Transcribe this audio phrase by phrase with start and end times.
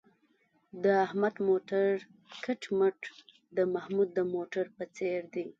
[0.83, 1.87] د احمد موټر
[2.45, 2.99] کټ مټ
[3.57, 5.45] د محمود د موټر په څېر دی.